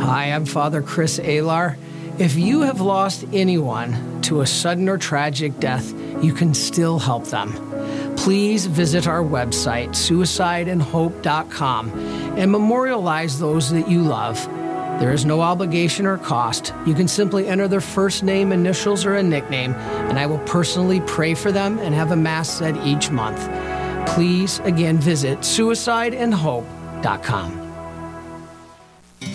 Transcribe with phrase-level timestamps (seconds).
[0.00, 1.76] Hi, I'm Father Chris Alar.
[2.18, 5.92] If you have lost anyone to a sudden or tragic death,
[6.22, 7.52] you can still help them.
[8.16, 11.90] Please visit our website, suicideandhope.com,
[12.38, 14.44] and memorialize those that you love.
[15.00, 16.74] There is no obligation or cost.
[16.86, 21.00] You can simply enter their first name, initials, or a nickname, and I will personally
[21.02, 23.48] pray for them and have a Mass said each month.
[24.08, 27.59] Please, again, visit suicideandhope.com.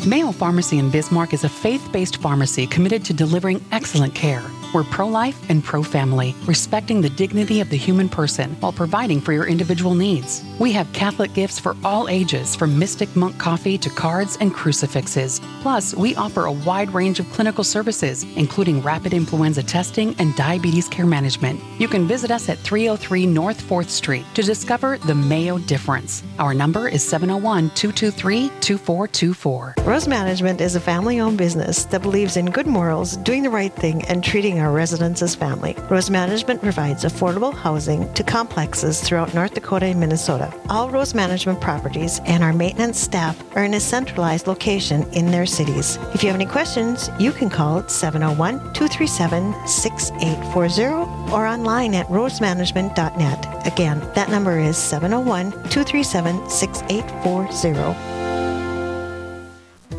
[0.06, 4.44] Mayo Pharmacy in Bismarck is a faith based pharmacy committed to delivering excellent care.
[4.76, 9.22] We're pro life and pro family, respecting the dignity of the human person while providing
[9.22, 10.44] for your individual needs.
[10.60, 15.40] We have Catholic gifts for all ages, from Mystic Monk coffee to cards and crucifixes.
[15.62, 20.90] Plus, we offer a wide range of clinical services, including rapid influenza testing and diabetes
[20.90, 21.58] care management.
[21.80, 26.22] You can visit us at 303 North 4th Street to discover the Mayo difference.
[26.38, 29.76] Our number is 701 223 2424.
[29.86, 33.74] Rose Management is a family owned business that believes in good morals, doing the right
[33.74, 35.76] thing, and treating our residents as family.
[35.90, 40.54] Rose Management provides affordable housing to complexes throughout North Dakota and Minnesota.
[40.70, 45.46] All Rose Management properties and our maintenance staff are in a centralized location in their
[45.46, 45.98] cities.
[46.14, 53.68] If you have any questions, you can call 701 237 6840 or online at rosemanagement.net.
[53.68, 58.25] Again, that number is 701 237 6840.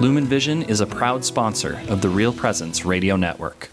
[0.00, 3.70] Lumen Vision is a proud sponsor of the Real Presence Radio Network.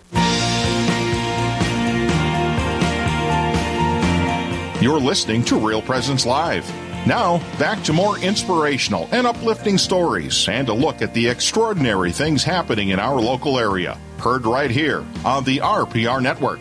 [4.79, 6.69] You're listening to Real Presence Live.
[7.07, 12.43] Now, back to more inspirational and uplifting stories and a look at the extraordinary things
[12.43, 13.97] happening in our local area.
[14.19, 16.59] Heard right here on the RPR Network.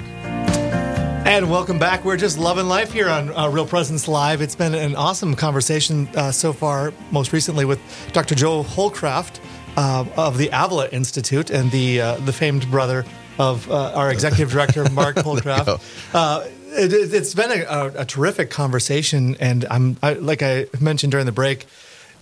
[1.27, 2.07] And welcome back.
[2.07, 4.41] We're just loving life here on uh, Real Presence Live.
[4.41, 7.79] It's been an awesome conversation uh, so far, most recently with
[8.15, 8.35] Dr.
[8.35, 9.39] Joe Holcraft
[9.77, 13.05] uh, of the Avila Institute and the uh, the famed brother
[13.39, 15.81] of uh, our executive director, Mark Holcraft.
[16.15, 21.11] Uh, it, has been a, a, a, terrific conversation, and I'm I, like I mentioned
[21.13, 21.67] during the break.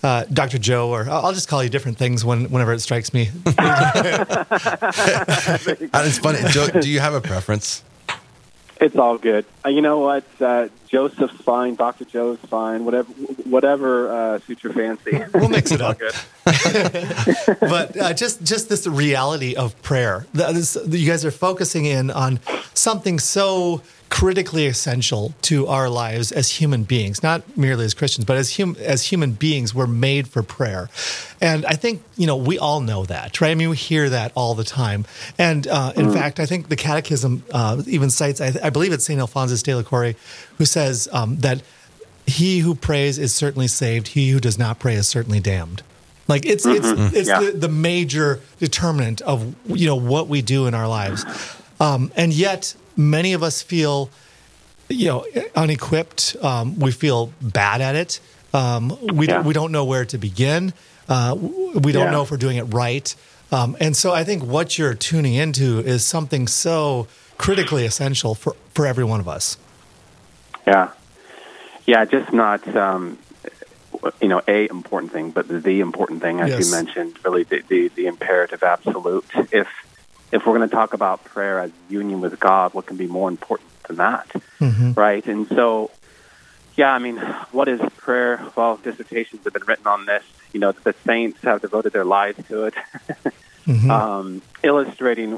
[0.00, 0.59] Uh, Dr.
[0.59, 3.31] Joe, or I'll just call you different things when, whenever it strikes me.
[3.47, 3.56] and
[6.06, 6.38] it's funny.
[6.50, 7.82] Joe, do you have a preference?
[8.81, 9.44] It's all good.
[9.65, 10.25] Uh, you know what?
[10.41, 11.75] Uh, Joseph's fine.
[11.75, 12.84] Doctor Joe's fine.
[12.84, 13.12] Whatever,
[13.44, 15.21] whatever uh, suits your fancy.
[15.34, 15.99] We'll mix it up.
[17.61, 20.27] but uh, just just this reality of prayer.
[20.33, 22.41] This, you guys are focusing in on
[22.75, 28.37] something so critically essential to our lives as human beings, not merely as Christians, but
[28.37, 30.89] as hum- as human beings, we're made for prayer.
[31.41, 33.51] And I think you know we all know that, right?
[33.51, 35.05] I mean, we hear that all the time.
[35.37, 36.13] And uh, in mm.
[36.13, 39.73] fact, I think the Catechism uh, even cites, I, I, believe it's Saint Alphonsus de
[39.73, 40.17] la Liguori,
[40.57, 41.63] who says um, that
[42.27, 45.83] he who prays is certainly saved; he who does not pray is certainly damned.
[46.29, 47.03] Like it's mm-hmm.
[47.03, 47.41] it's it's yeah.
[47.41, 51.25] the, the major determinant of you know what we do in our lives.
[51.81, 54.10] Um, and yet many of us feel,
[54.91, 55.25] you know,
[55.56, 56.36] unequipped.
[56.42, 58.20] Um, we feel bad at it.
[58.53, 59.41] Um, we yeah.
[59.41, 60.75] we don't know where to begin.
[61.09, 62.10] Uh, we don't yeah.
[62.10, 63.14] know if we're doing it right.
[63.50, 67.06] Um, and so I think what you're tuning into is something so
[67.38, 69.56] critically essential for, for every one of us.
[70.66, 70.91] Yeah.
[71.86, 73.19] Yeah, just not, um,
[74.20, 76.66] you know, a important thing, but the important thing, as yes.
[76.66, 79.25] you mentioned, really the, the, the imperative absolute.
[79.50, 79.69] If
[80.31, 83.28] if we're going to talk about prayer as union with God, what can be more
[83.28, 84.28] important than that,
[84.61, 84.93] mm-hmm.
[84.93, 85.25] right?
[85.27, 85.91] And so,
[86.77, 87.16] yeah, I mean,
[87.53, 88.43] what is prayer?
[88.55, 90.22] Well, dissertations have been written on this.
[90.53, 92.75] You know, the saints have devoted their lives to it,
[93.66, 93.91] mm-hmm.
[93.91, 95.33] um, illustrating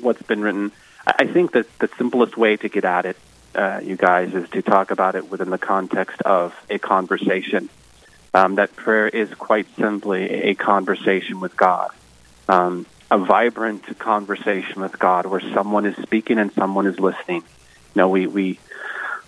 [0.00, 0.72] what's been written.
[1.06, 3.16] I think that the simplest way to get at it,
[3.54, 7.68] uh, you guys, is to talk about it within the context of a conversation.
[8.32, 11.90] Um, that prayer is quite simply a conversation with God.
[12.48, 17.42] Um, a vibrant conversation with God where someone is speaking and someone is listening.
[17.94, 18.58] You know, we, we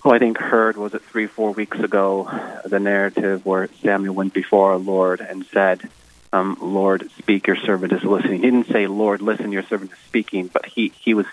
[0.03, 2.29] who I think heard was it three, four weeks ago,
[2.65, 5.89] the narrative where Samuel went before our Lord and said,
[6.33, 8.43] um, Lord, speak, your servant is listening.
[8.43, 11.27] He didn't say, Lord, listen, your servant is speaking, but he, he was,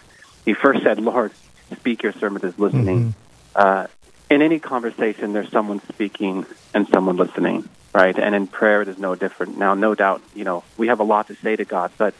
[0.46, 1.32] he first said, Lord,
[1.78, 3.14] speak, your servant is listening.
[3.14, 3.16] Mm-hmm.
[3.56, 3.88] Uh,
[4.30, 8.18] in any conversation, there's someone speaking and someone listening, right?
[8.18, 9.58] And in prayer, it is no different.
[9.58, 12.14] Now, no doubt, you know, we have a lot to say to God, but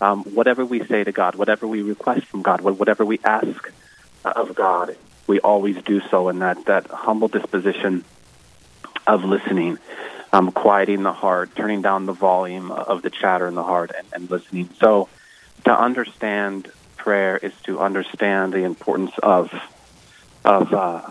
[0.00, 3.72] um, whatever we say to God, whatever we request from God, whatever we ask
[4.24, 4.96] of God,
[5.26, 8.04] we always do so in that, that humble disposition
[9.06, 9.78] of listening,
[10.32, 14.06] um, quieting the heart, turning down the volume of the chatter in the heart, and,
[14.12, 14.68] and listening.
[14.80, 15.08] So,
[15.64, 19.52] to understand prayer is to understand the importance of
[20.44, 21.02] of uh,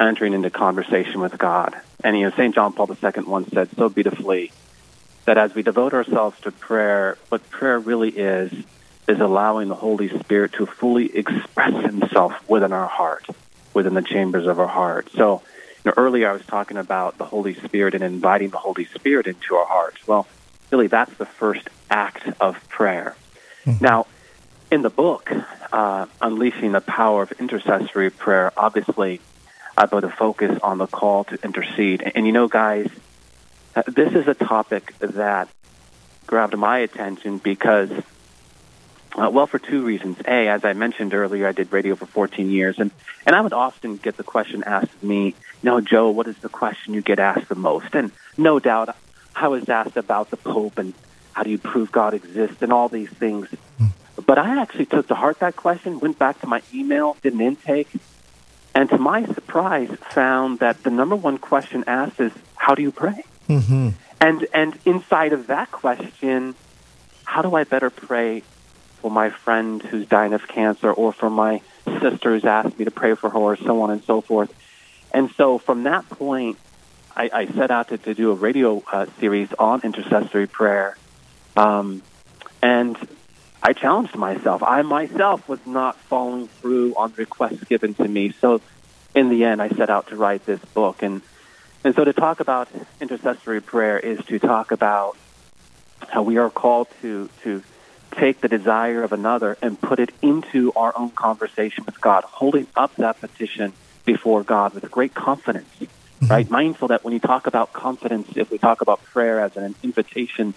[0.00, 1.78] entering into conversation with God.
[2.02, 2.54] And you know, St.
[2.54, 4.52] John Paul II once said so beautifully
[5.28, 8.50] that as we devote ourselves to prayer, what prayer really is
[9.06, 13.26] is allowing the Holy Spirit to fully express Himself within our heart,
[13.74, 15.10] within the chambers of our heart.
[15.12, 15.42] So,
[15.84, 19.26] you know, earlier I was talking about the Holy Spirit and inviting the Holy Spirit
[19.26, 19.98] into our hearts.
[20.08, 20.26] Well,
[20.70, 23.14] really, that's the first act of prayer.
[23.66, 23.84] Mm-hmm.
[23.84, 24.06] Now,
[24.70, 25.30] in the book,
[25.70, 29.20] uh, Unleashing the Power of Intercessory Prayer, obviously,
[29.76, 32.00] I put a focus on the call to intercede.
[32.00, 32.88] And, and you know, guys,
[33.86, 35.48] this is a topic that
[36.26, 37.90] grabbed my attention because
[39.18, 40.18] uh, well, for two reasons.
[40.26, 42.90] A, as I mentioned earlier, I did radio for 14 years, and,
[43.26, 46.36] and I would often get the question asked of me, you know, Joe, what is
[46.38, 47.94] the question you get asked the most?
[47.94, 48.94] And no doubt,
[49.34, 50.94] I was asked about the Pope and
[51.32, 53.48] how do you prove God exists and all these things.
[54.24, 57.40] But I actually took to heart that question, went back to my email, did an
[57.40, 57.88] intake,
[58.74, 62.92] and to my surprise, found that the number one question asked is, how do you
[62.92, 63.24] pray?
[63.48, 63.90] Mm-hmm.
[64.20, 66.54] And, and inside of that question,
[67.24, 68.42] how do I better pray
[69.00, 71.62] for my friend who's dying of cancer or for my
[72.00, 74.52] sister who's asked me to pray for her or so on and so forth.
[75.12, 76.58] And so from that point,
[77.16, 80.96] I, I set out to, to do a radio uh, series on intercessory prayer.
[81.56, 82.02] Um,
[82.62, 82.96] and
[83.62, 84.62] I challenged myself.
[84.62, 88.32] I myself was not following through on requests given to me.
[88.40, 88.60] So
[89.14, 91.02] in the end, I set out to write this book.
[91.02, 91.22] And,
[91.84, 92.68] and so to talk about
[93.00, 95.16] intercessory prayer is to talk about
[96.08, 97.62] how we are called to, to
[98.12, 102.66] take the desire of another and put it into our own conversation with God, holding
[102.76, 103.72] up that petition
[104.04, 106.26] before God with great confidence, mm-hmm.
[106.26, 106.50] right?
[106.50, 110.54] Mindful that when you talk about confidence, if we talk about prayer as an invitation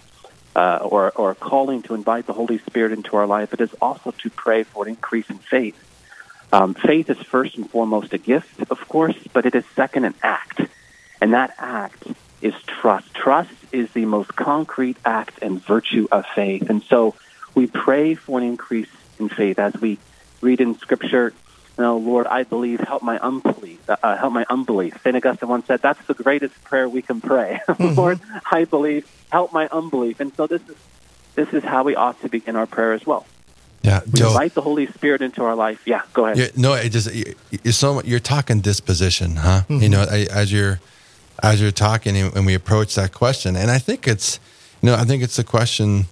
[0.56, 3.72] uh, or, or a calling to invite the Holy Spirit into our life, it is
[3.80, 5.76] also to pray for an increase in faith.
[6.52, 10.14] Um, faith is first and foremost a gift, of course, but it is second an
[10.22, 10.60] act.
[11.22, 12.04] And that act
[12.40, 13.14] is trust.
[13.14, 16.68] Trust is the most concrete act and virtue of faith.
[16.68, 17.14] And so
[17.54, 18.90] we pray for an increase
[19.20, 19.98] in faith as we
[20.40, 21.32] read in Scripture.
[21.78, 22.80] Know, Lord, I believe.
[22.80, 23.88] Help my unbelief.
[23.88, 25.00] Uh, uh help my unbelief.
[25.02, 27.94] Saint Augustine once said, "That's the greatest prayer we can pray." Mm-hmm.
[27.94, 28.20] Lord,
[28.50, 29.08] I believe.
[29.30, 30.20] Help my unbelief.
[30.20, 30.76] And so this is
[31.34, 33.26] this is how we ought to begin our prayer as well.
[33.80, 35.86] Yeah, we Joe, invite the Holy Spirit into our life.
[35.86, 36.58] Yeah, go ahead.
[36.58, 39.62] no, it just you're so you're talking disposition, huh?
[39.62, 39.82] Mm-hmm.
[39.82, 40.78] You know, as you're
[41.42, 44.38] as you're talking and we approach that question, and I think it's
[44.80, 46.06] you know I think it's a question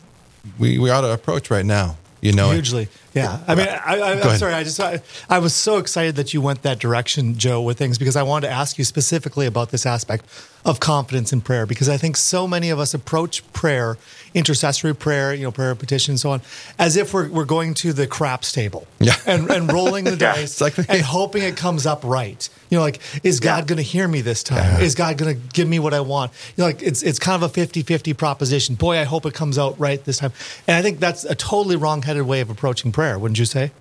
[0.59, 1.97] we, we ought to approach right now.
[2.21, 2.89] You know, hugely.
[3.13, 3.41] Yeah.
[3.47, 4.55] I mean, I, am sorry.
[4.55, 7.99] I just, I, I, was so excited that you went that direction, Joe, with things
[7.99, 10.25] because I wanted to ask you specifically about this aspect
[10.65, 13.97] of confidence in prayer because I think so many of us approach prayer,
[14.35, 16.43] intercessory prayer, you know, prayer petition, and so on,
[16.79, 19.15] as if we're, we're going to the craps table yeah.
[19.27, 22.49] and, and rolling the yeah, dice like, and hoping it comes up right.
[22.69, 23.65] You know, like, is God yeah.
[23.65, 24.59] going to hear me this time?
[24.59, 24.81] Yeah.
[24.81, 26.31] Is God going to give me what I want?
[26.57, 28.75] You know, like it's, it's kind of a 50 50 proposition.
[28.77, 30.33] Boy, I hope it comes out right this time.
[30.69, 33.73] And I think that's a totally wrong headed way of approaching prayer, wouldn't you say?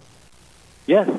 [0.85, 1.09] Yes.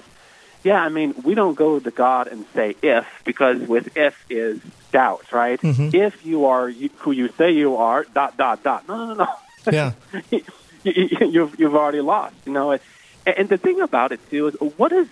[0.63, 4.61] Yeah, I mean, we don't go to God and say if, because with if is
[4.93, 5.61] doubt, right?
[5.61, 5.97] Mm-hmm.
[5.97, 8.87] If you are who you say you are, dot, dot, dot.
[8.87, 9.29] No, no, no.
[9.71, 9.93] Yeah.
[10.31, 10.43] you,
[10.85, 12.73] you've, you've already lost, you know.
[12.73, 12.81] And,
[13.27, 15.07] and the thing about it, too, is what does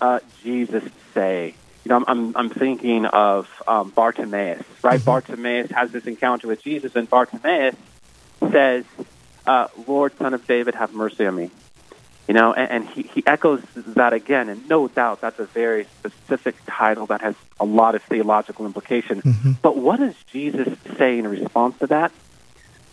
[0.00, 1.54] uh, Jesus say?
[1.84, 5.00] You know, I'm, I'm, I'm thinking of um, Bartimaeus, right?
[5.00, 5.04] Mm-hmm.
[5.04, 7.76] Bartimaeus has this encounter with Jesus, and Bartimaeus
[8.50, 8.84] says,
[9.46, 11.50] uh, Lord, son of David, have mercy on me.
[12.28, 15.86] You know, and, and he, he echoes that again, and no doubt that's a very
[15.98, 19.22] specific title that has a lot of theological implication.
[19.22, 19.52] Mm-hmm.
[19.60, 22.12] But what does Jesus say in response to that?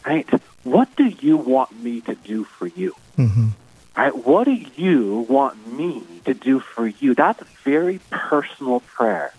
[0.06, 0.28] Right?
[0.64, 2.96] What do you want me to do for you?
[3.18, 3.50] Mm-hmm.
[3.96, 4.16] Right?
[4.16, 7.14] What do you want me to do for you?
[7.14, 9.34] That's a very personal prayer.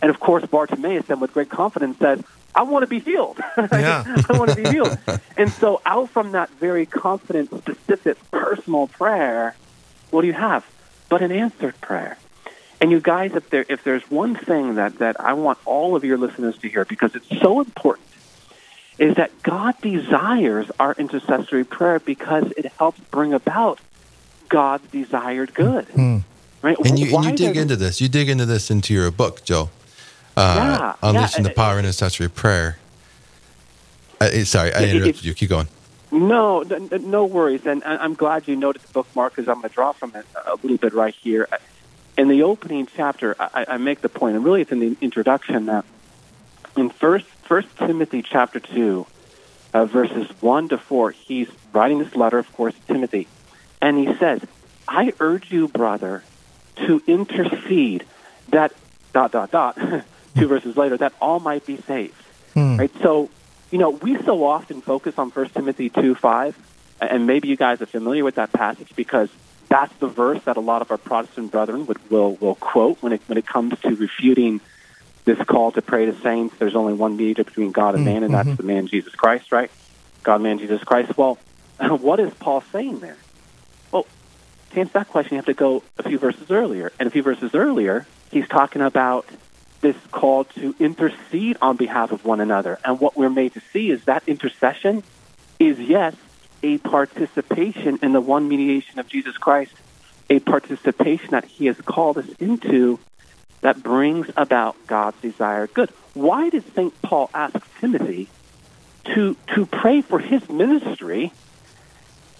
[0.00, 2.22] And of course, Bartimaeus then with great confidence says,
[2.54, 3.38] I want to be healed.
[3.56, 4.04] Yeah.
[4.28, 4.96] I want to be healed.
[5.36, 9.56] and so, out from that very confident, specific, personal prayer,
[10.10, 10.64] what do you have?
[11.08, 12.16] But an answered prayer.
[12.80, 16.04] And you guys, if there if there's one thing that, that I want all of
[16.04, 18.08] your listeners to hear because it's so important,
[18.98, 23.80] is that God desires our intercessory prayer because it helps bring about
[24.48, 25.86] God's desired good.
[25.88, 26.22] Mm.
[26.62, 26.76] Right?
[26.78, 28.00] And you, and you dig into this.
[28.00, 29.70] You dig into this into your book, Joe
[30.36, 31.50] uh, yeah, unleashing yeah.
[31.50, 32.78] the power in intercessory prayer.
[34.20, 35.34] Uh, sorry, I interrupted you.
[35.34, 35.68] Keep going.
[36.10, 39.92] No, no worries, and I'm glad you noted the bookmark because I'm going to draw
[39.92, 41.48] from it a little bit right here.
[42.16, 45.66] In the opening chapter, I, I make the point, and really it's in the introduction
[45.66, 45.84] that
[46.76, 49.06] in First First Timothy chapter two,
[49.72, 53.26] uh, verses one to four, he's writing this letter, of course, to Timothy,
[53.82, 54.40] and he says,
[54.86, 56.22] "I urge you, brother,
[56.86, 58.04] to intercede
[58.50, 58.72] that
[59.12, 59.76] dot dot dot."
[60.36, 62.14] two verses later, that all might be saved.
[62.54, 62.76] Hmm.
[62.76, 62.90] Right.
[63.02, 63.30] So,
[63.70, 66.56] you know, we so often focus on First Timothy two five,
[67.00, 69.28] and maybe you guys are familiar with that passage because
[69.68, 73.12] that's the verse that a lot of our Protestant brethren would, will will quote when
[73.12, 74.60] it when it comes to refuting
[75.24, 76.54] this call to pray to saints.
[76.58, 78.56] There's only one mediator between God and man, and that's mm-hmm.
[78.56, 79.70] the man Jesus Christ, right?
[80.22, 81.16] God, man, Jesus Christ.
[81.16, 81.38] Well,
[81.80, 83.16] what is Paul saying there?
[83.90, 84.06] Well,
[84.70, 87.22] to answer that question, you have to go a few verses earlier, and a few
[87.22, 89.26] verses earlier, he's talking about
[89.84, 92.78] this call to intercede on behalf of one another.
[92.86, 95.02] And what we're made to see is that intercession
[95.58, 96.14] is, yes,
[96.62, 99.72] a participation in the one mediation of Jesus Christ,
[100.30, 102.98] a participation that he has called us into
[103.60, 105.90] that brings about God's desired good.
[106.14, 107.02] Why did St.
[107.02, 108.28] Paul ask Timothy
[109.14, 111.30] to, to pray for his ministry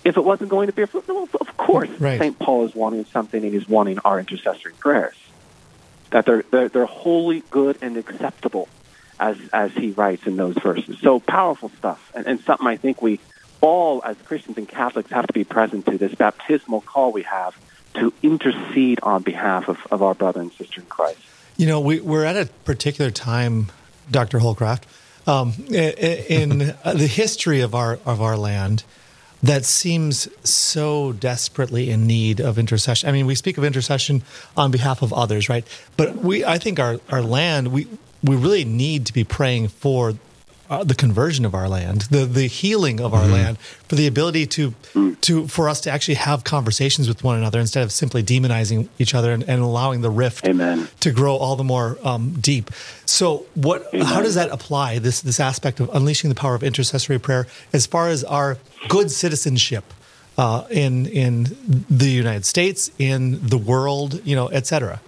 [0.02, 1.06] if it wasn't going to bear fruit?
[1.06, 2.18] No, of course, right.
[2.18, 2.38] St.
[2.38, 5.14] Paul is wanting something and he's wanting our intercessory prayers
[6.14, 8.68] that they're, they're, they're wholly good and acceptable,
[9.18, 10.96] as, as he writes in those verses.
[11.00, 13.18] So powerful stuff, and, and something I think we
[13.60, 17.58] all, as Christians and Catholics, have to be present to this baptismal call we have
[17.94, 21.18] to intercede on behalf of, of our brother and sister in Christ.
[21.56, 23.72] You know, we, we're at a particular time,
[24.08, 24.38] Dr.
[24.38, 24.86] Holcroft,
[25.26, 28.84] um, in, the history of our of our land
[29.44, 33.10] that seems so desperately in need of intercession.
[33.10, 34.22] I mean, we speak of intercession
[34.56, 35.66] on behalf of others, right?
[35.98, 37.86] But we, I think our, our land, we,
[38.22, 40.14] we really need to be praying for
[40.70, 43.32] uh, the conversion of our land, the the healing of our mm-hmm.
[43.32, 44.74] land, for the ability to
[45.20, 49.14] to for us to actually have conversations with one another instead of simply demonizing each
[49.14, 50.88] other and, and allowing the rift Amen.
[51.00, 52.70] to grow all the more um, deep.
[53.06, 53.86] So, what?
[53.92, 54.06] Amen.
[54.06, 57.86] How does that apply this this aspect of unleashing the power of intercessory prayer as
[57.86, 59.84] far as our good citizenship?
[60.36, 61.44] Uh, in in
[61.88, 65.00] the United States, in the world, you know, et cetera.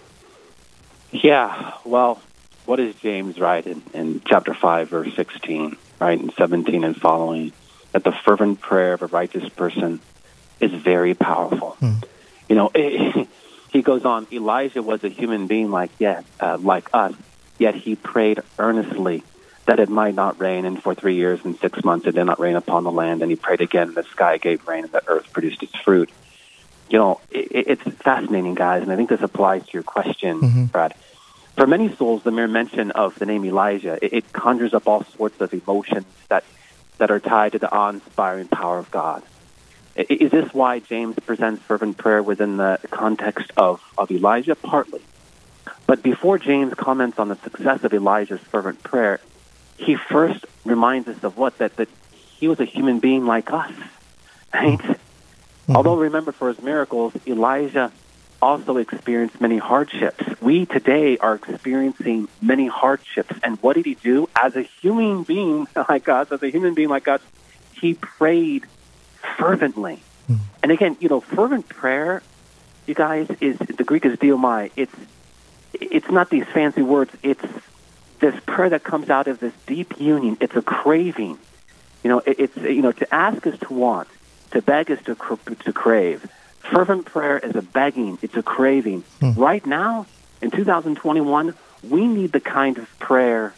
[1.11, 2.21] Yeah, well,
[2.67, 7.53] what does James write in, in chapter 5, verse 16, right, and 17 and following?
[7.93, 10.01] That the fervent prayer of a righteous person
[10.61, 11.71] is very powerful.
[11.81, 11.95] Hmm.
[12.49, 13.29] You know, it,
[13.73, 17.15] he goes on, Elijah was a human being like, yeah, uh, like us,
[17.59, 19.23] yet he prayed earnestly
[19.67, 22.39] that it might not rain, and for three years and six months it did not
[22.39, 25.03] rain upon the land, and he prayed again, and the sky gave rain, and the
[25.09, 26.11] earth produced its fruit.
[26.89, 30.65] You know, it, it's fascinating, guys, and I think this applies to your question, mm-hmm.
[30.67, 30.95] Brad
[31.57, 35.05] for many souls, the mere mention of the name Elijah, it, it conjures up all
[35.05, 36.45] sorts of emotions that,
[36.99, 39.23] that are tied to the awe-inspiring power of God.
[39.97, 44.55] Is this why James presents fervent prayer within the context of, of Elijah?
[44.55, 45.01] Partly.
[45.87, 49.21] But before James comments on the success of Elijah's fervent prayer,
[49.79, 51.57] he first reminds us of what?
[51.59, 53.73] That, that he was a human being like us,
[54.53, 54.79] right?
[54.79, 55.77] Mm-hmm.
[55.77, 57.91] Although, remember, for his miracles, Elijah
[58.41, 60.23] also experienced many hardships.
[60.41, 63.35] We today are experiencing many hardships.
[63.43, 64.29] And what did he do?
[64.37, 67.21] As a human being like us, as a human being like us,
[67.73, 68.65] he prayed
[69.37, 70.01] fervently.
[70.31, 70.39] Mm.
[70.63, 72.23] And again, you know, fervent prayer,
[72.87, 74.71] you guys, is the Greek is deomai.
[74.77, 74.95] It's
[75.73, 77.13] it's not these fancy words.
[77.23, 77.45] It's
[78.21, 80.39] this prayer that comes out of this deep union.
[80.41, 81.39] It's a craving.
[82.03, 84.09] You know, it, it's you know to ask is to want,
[84.53, 86.31] to beg is to to crave.
[86.71, 89.03] Fervent prayer is a begging, it's a craving.
[89.21, 89.33] Hmm.
[89.33, 90.07] Right now,
[90.41, 91.55] in 2021,
[91.89, 93.55] we need the kind of prayer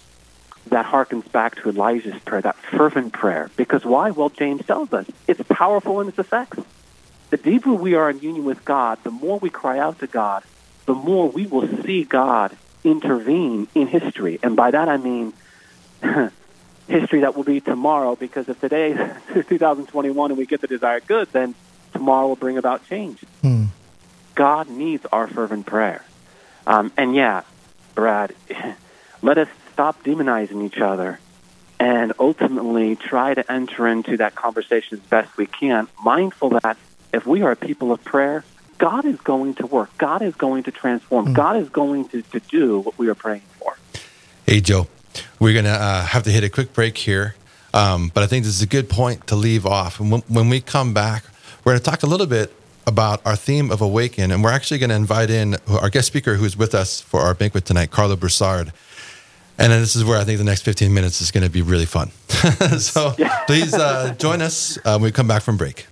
[0.66, 3.50] that harkens back to Elijah's prayer, that fervent prayer.
[3.56, 4.10] Because why?
[4.10, 6.58] Well, James tells us it's powerful in its effects.
[7.30, 10.42] The deeper we are in union with God, the more we cry out to God,
[10.86, 14.38] the more we will see God intervene in history.
[14.42, 15.32] And by that I mean
[16.88, 18.92] history that will be tomorrow, because if today
[19.34, 21.54] is 2021 and we get the desired good, then
[21.98, 23.20] tomorrow will bring about change.
[23.42, 23.64] Hmm.
[24.34, 26.04] God needs our fervent prayer.
[26.66, 27.42] Um, and yeah,
[27.94, 28.34] Brad,
[29.22, 31.18] let us stop demonizing each other
[31.80, 36.76] and ultimately try to enter into that conversation as best we can, mindful that
[37.12, 38.44] if we are a people of prayer,
[38.78, 39.90] God is going to work.
[39.98, 41.28] God is going to transform.
[41.28, 41.34] Mm.
[41.34, 43.76] God is going to, to do what we are praying for.
[44.46, 44.86] Hey, Joe,
[45.40, 47.34] we're going to uh, have to hit a quick break here.
[47.74, 50.00] Um, but I think this is a good point to leave off.
[50.00, 51.24] And when, when we come back,
[51.68, 52.50] we're going to talk a little bit
[52.86, 56.36] about our theme of Awaken, and we're actually going to invite in our guest speaker
[56.36, 58.72] who's with us for our banquet tonight, Karlo Broussard.
[59.58, 61.84] And this is where I think the next 15 minutes is going to be really
[61.84, 62.10] fun.
[62.78, 63.14] so
[63.46, 65.86] please uh, join us uh, when we come back from break.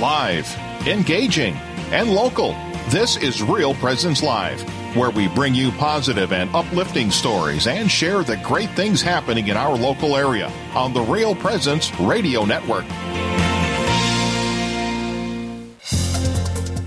[0.00, 0.52] Live,
[0.88, 1.54] engaging,
[1.92, 2.56] and local.
[2.88, 4.60] This is Real Presence Live,
[4.96, 9.56] where we bring you positive and uplifting stories and share the great things happening in
[9.56, 12.86] our local area on the Real Presence Radio Network.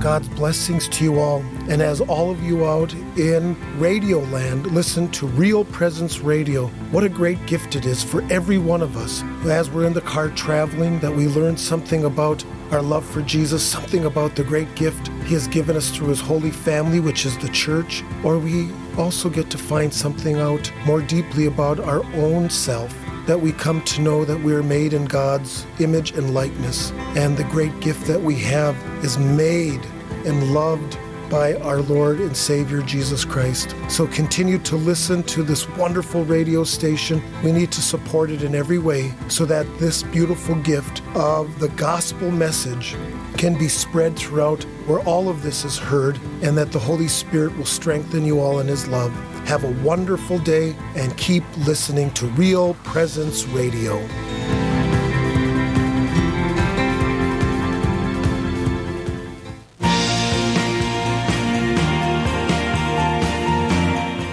[0.00, 1.40] God's blessings to you all.
[1.68, 7.02] And as all of you out in Radio Land listen to Real Presence Radio, what
[7.02, 9.22] a great gift it is for every one of us.
[9.44, 13.62] As we're in the car traveling, that we learn something about our love for Jesus,
[13.62, 17.36] something about the great gift He has given us through His holy family, which is
[17.38, 22.50] the church, or we also get to find something out more deeply about our own
[22.50, 22.94] self
[23.28, 26.92] that we come to know that we are made in God's image and likeness.
[27.14, 29.84] And the great gift that we have is made
[30.24, 33.74] and loved by our Lord and Savior Jesus Christ.
[33.90, 37.22] So continue to listen to this wonderful radio station.
[37.44, 41.68] We need to support it in every way so that this beautiful gift of the
[41.70, 42.96] gospel message
[43.36, 47.54] can be spread throughout where all of this is heard and that the Holy Spirit
[47.58, 49.12] will strengthen you all in His love.
[49.48, 53.96] Have a wonderful day and keep listening to Real Presence Radio.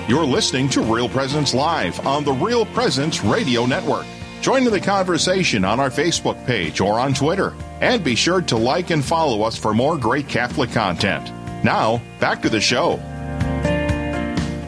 [0.10, 4.06] You're listening to Real Presence Live on the Real Presence Radio Network.
[4.42, 7.54] Join in the conversation on our Facebook page or on Twitter.
[7.80, 11.32] And be sure to like and follow us for more great Catholic content.
[11.64, 13.00] Now, back to the show.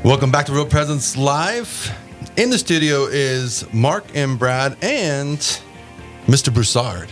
[0.08, 1.93] Welcome back to Real Presence Live.
[2.38, 5.38] In the studio is Mark and Brad and
[6.28, 6.54] Mr.
[6.54, 7.10] Broussard.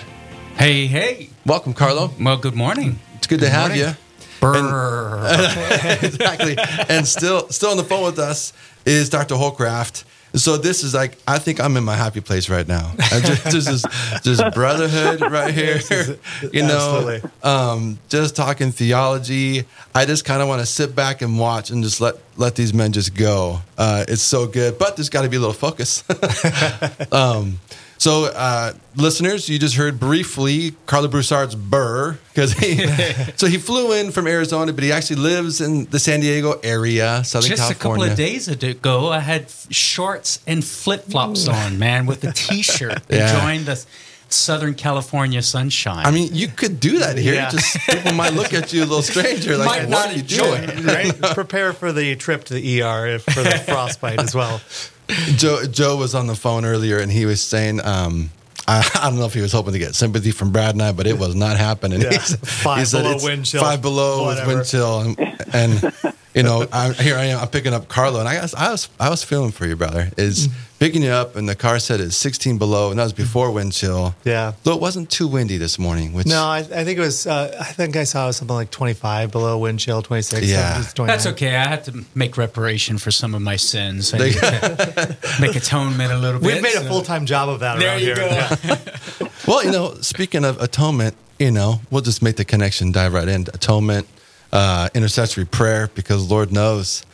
[0.55, 1.29] Hey, hey.
[1.45, 2.17] Welcome, Karlo.
[2.17, 2.97] Well, good morning.
[3.15, 3.87] It's good, good to have morning.
[3.89, 3.95] you.
[4.39, 5.25] Brr.
[5.27, 6.55] And, exactly.
[6.87, 8.53] and still still on the phone with us
[8.85, 9.35] is Dr.
[9.35, 10.05] Holcraft.
[10.35, 12.93] So this is like I think I'm in my happy place right now.
[13.45, 15.79] Just, just, just brotherhood right here.
[16.51, 19.65] You know, um, just talking theology.
[19.93, 22.73] I just kind of want to sit back and watch and just let let these
[22.73, 23.59] men just go.
[23.77, 26.03] Uh, it's so good, but there's got to be a little focus.
[27.11, 27.59] um,
[28.05, 32.85] so, uh, listeners, you just heard briefly Karlo Broussard's Burr because he
[33.35, 37.23] so he flew in from Arizona, but he actually lives in the San Diego area,
[37.23, 37.69] Southern just California.
[37.69, 42.23] Just a couple of days ago, I had shorts and flip flops on, man, with
[42.23, 43.01] a T-shirt.
[43.09, 43.41] Yeah.
[43.41, 43.83] Joined the
[44.29, 46.05] Southern California sunshine.
[46.05, 47.33] I mean, you could do that here.
[47.33, 47.49] Yeah.
[47.49, 50.63] Just people might look at you a little stranger, like, might "What are you doing?"
[50.63, 51.21] It, right?
[51.33, 54.61] Prepare for the trip to the ER for the frostbite as well.
[55.35, 57.81] Joe Joe was on the phone earlier, and he was saying.
[57.85, 58.31] Um,
[58.67, 60.91] I, I, don't know if he was hoping to get sympathy from Brad and I,
[60.91, 62.01] but it was not happening.
[62.05, 62.17] Yeah.
[62.17, 63.61] five he said below wind chill.
[63.61, 65.19] Five below with wind chill, and,
[65.53, 65.93] and
[66.35, 67.39] you know, I'm, here I am.
[67.39, 70.11] I'm picking up Karlo, and I guess I was I was feeling for you, brother.
[70.17, 73.51] Is picking you up, and the car said it's 16 below, and that was before
[73.51, 74.15] wind chill.
[74.25, 74.53] Yeah.
[74.63, 76.11] So it wasn't too windy this morning.
[76.13, 77.25] Which no, I, I think it was.
[77.25, 80.45] Uh, I think I saw something like 25 below wind chill, 26.
[80.45, 81.55] Yeah, that's okay.
[81.55, 84.13] I had to make reparation for some of my sins.
[84.13, 86.53] I need to make atonement a little bit.
[86.53, 87.79] We've made a full time job of that.
[87.79, 88.15] There around you here.
[88.15, 88.25] go.
[88.27, 89.27] Yeah.
[89.47, 93.27] well, you know, speaking of atonement, you know, we'll just make the connection, dive right
[93.27, 93.41] in.
[93.53, 94.07] Atonement,
[94.55, 97.05] uh, intercessory prayer, because Lord knows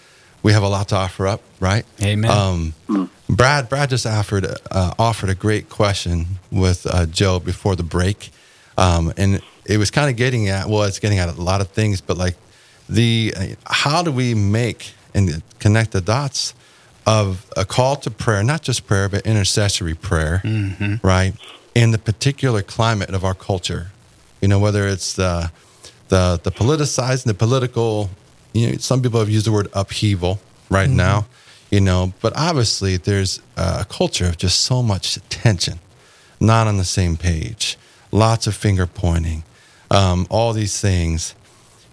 [0.44, 1.86] we have a lot to offer up, right?
[2.02, 2.30] Amen.
[2.30, 7.84] Um, Brad, Brad just offered uh, offered a great question with uh, Joe before the
[7.84, 8.30] break,
[8.78, 11.70] um, and it was kind of getting at well, it's getting at a lot of
[11.70, 12.36] things, but like
[12.88, 16.54] the uh, how do we make and connect the dots
[17.08, 20.96] of a call to prayer, not just prayer, but intercessory prayer, mm-hmm.
[21.06, 21.34] right?
[21.74, 23.88] In the particular climate of our culture,
[24.42, 25.52] you know, whether it's the
[26.12, 28.10] the the politicized and the political,
[28.54, 30.98] you know, some people have used the word upheaval right Mm-hmm.
[30.98, 31.26] now
[31.72, 32.14] you know.
[32.22, 35.80] But obviously, there's a culture of just so much tension,
[36.40, 37.78] not on the same page,
[38.12, 39.44] lots of finger pointing,
[39.90, 41.34] um, all these things,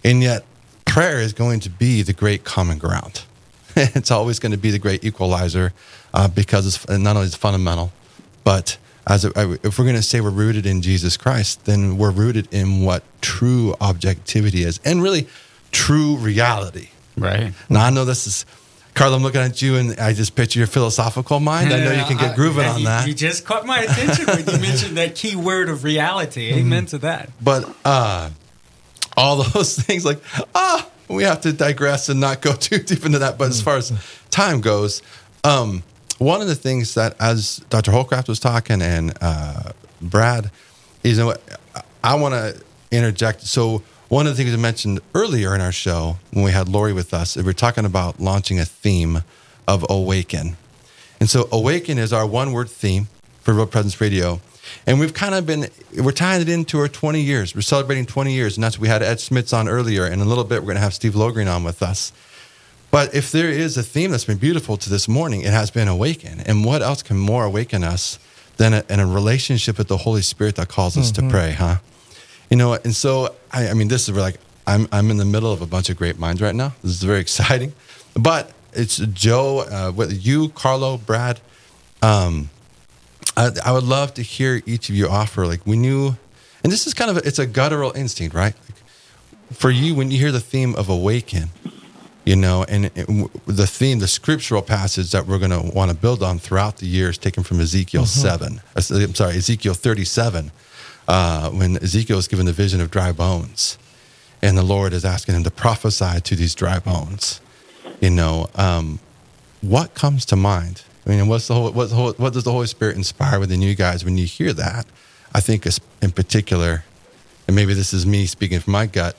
[0.05, 0.45] and yet
[0.85, 3.23] prayer is going to be the great common ground.
[3.77, 5.73] it's always going to be the great equalizer
[6.13, 7.93] uh, because it's not only fundamental,
[8.45, 8.77] but
[9.09, 9.31] as a,
[9.63, 13.03] if we're going to say we're rooted in Jesus Christ, then we're rooted in what
[13.23, 15.27] true objectivity is, and really
[15.73, 16.91] true reality.
[17.17, 17.53] Right.
[17.69, 18.47] Now I know this is.
[18.95, 21.73] Carl, I'm looking at you and I just picture your philosophical mind.
[21.73, 23.07] I know you can get grooving on that.
[23.07, 26.53] You just caught my attention when you mentioned that key word of reality.
[26.55, 26.87] Amen mm-hmm.
[26.87, 27.31] to that.
[27.41, 28.31] But uh,
[29.17, 30.21] all those things, like,
[30.53, 33.39] ah, we have to digress and not go too deep into that.
[33.39, 33.93] But as far as
[34.31, 35.01] time goes,
[35.45, 35.85] um,
[36.19, 37.93] one of the things that, as Dr.
[37.93, 40.51] Holcraft was talking and uh, Brad,
[41.03, 41.35] is you know,
[42.03, 43.43] I want to interject.
[43.43, 46.93] So, one of the things I mentioned earlier in our show when we had Lori
[46.93, 49.23] with us, we were talking about launching a theme
[49.67, 50.57] of awaken.
[51.21, 53.09] And so awaken is our one word theme
[53.43, 54.41] for Real Presence Radio.
[54.87, 57.55] And we've kind of been, we're tying it into our 20 years.
[57.55, 58.57] We're celebrating 20 years.
[58.57, 60.05] And that's, we had Ed Smits on earlier.
[60.05, 62.13] And in a little bit, we're going to have Steve Logren on with us.
[62.91, 65.89] But if there is a theme that's been beautiful to this morning, it has been
[65.89, 66.41] awaken.
[66.41, 68.19] And what else can more awaken us
[68.57, 71.29] than a, in a relationship with the Holy Spirit that calls us mm-hmm.
[71.29, 71.77] to pray, huh?
[72.51, 75.53] You know, and so I, I mean, this is like I'm I'm in the middle
[75.53, 76.75] of a bunch of great minds right now.
[76.83, 77.73] This is very exciting,
[78.15, 81.41] but it's Joe, uh, with you, Karlo, Brad.
[82.03, 82.51] Um,
[83.37, 86.17] I, I would love to hear each of you offer like when you,
[86.63, 88.55] and this is kind of a, it's a guttural instinct, right?
[88.69, 91.51] Like for you, when you hear the theme of awaken,
[92.29, 93.07] you know, and it,
[93.47, 96.87] the theme, the scriptural passage that we're going to want to build on throughout the
[96.87, 98.29] year is taken from Ezekiel mm-hmm.
[98.29, 98.61] seven.
[98.77, 100.53] Uh, I'm sorry, Ezekiel thirty-seven
[101.09, 103.79] uh, when Ezekiel is given the vision of dry bones,
[104.43, 107.41] and the Lord is asking him to prophesy to these dry bones.
[108.01, 108.99] You know, um,
[109.63, 110.83] what comes to mind?
[111.07, 113.63] I mean, what's the whole, what's the whole, what does the Holy Spirit inspire within
[113.63, 114.85] you guys when you hear that?
[115.33, 115.67] I think
[116.03, 116.85] in particular,
[117.47, 119.17] and maybe this is me speaking from my gut,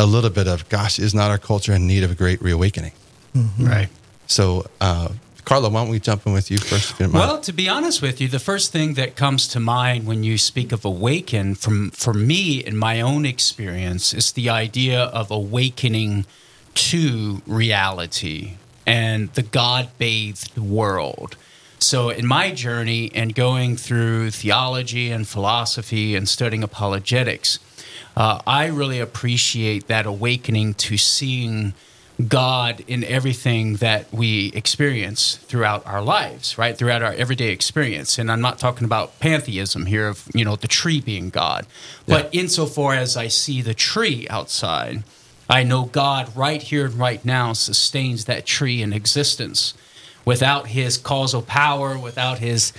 [0.00, 2.92] a little bit of, gosh, is not our culture in need of a great reawakening?
[3.34, 3.66] Mm-hmm.
[3.66, 3.88] Right.
[4.26, 5.08] So, uh,
[5.44, 6.98] Karlo, why don't we jump in with you first?
[6.98, 10.38] well, to be honest with you, the first thing that comes to mind when you
[10.38, 16.24] speak of awaken, from for me in my own experience, is the idea of awakening
[16.74, 18.54] to reality
[18.86, 21.36] and the God-bathed world.
[21.78, 27.58] So, in my journey and going through theology and philosophy and studying apologetics,
[28.16, 31.74] uh, I really appreciate that awakening to seeing
[32.28, 36.76] God in everything that we experience throughout our lives, right?
[36.76, 38.18] Throughout our everyday experience.
[38.18, 41.66] And I'm not talking about pantheism here of, you know, the tree being God.
[42.06, 42.22] Yeah.
[42.22, 45.02] But insofar as I see the tree outside,
[45.48, 49.74] I know God right here and right now sustains that tree in existence.
[50.24, 52.72] Without his causal power, without his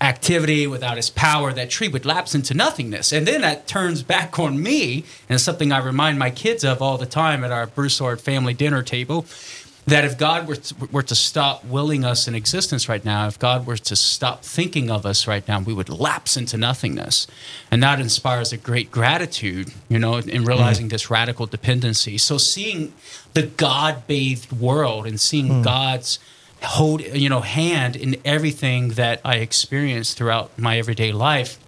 [0.00, 3.12] activity, without his power, that tree would lapse into nothingness.
[3.12, 6.82] And then that turns back on me, and it's something I remind my kids of
[6.82, 9.26] all the time at our Broussard family dinner table.
[9.86, 13.38] That if God were to, were to stop willing us in existence right now, if
[13.38, 17.26] God were to stop thinking of us right now, we would lapse into nothingness.
[17.70, 20.90] And that inspires a great gratitude, you know, in realizing mm.
[20.90, 22.16] this radical dependency.
[22.16, 22.94] So seeing
[23.34, 25.62] the God bathed world and seeing mm.
[25.64, 26.18] God's
[26.64, 31.58] hold you know hand in everything that I experienced throughout my everyday life.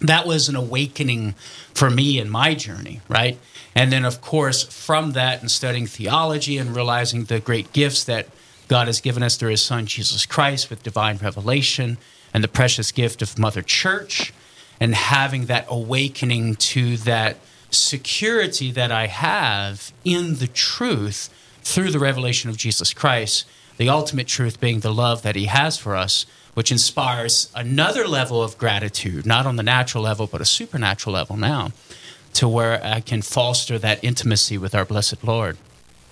[0.00, 1.34] That was an awakening
[1.74, 3.38] for me in my journey, right?
[3.74, 8.28] And then, of course, from that and studying theology and realizing the great gifts that
[8.68, 11.98] God has given us through His Son Jesus Christ with divine revelation
[12.32, 14.32] and the precious gift of Mother Church,
[14.80, 17.38] and having that awakening to that
[17.70, 21.30] security that I have in the truth
[21.62, 23.46] through the revelation of Jesus Christ
[23.76, 28.42] the ultimate truth being the love that He has for us, which inspires another level
[28.42, 31.70] of gratitude, not on the natural level, but a supernatural level now,
[32.34, 35.58] to where I can foster that intimacy with our blessed Lord.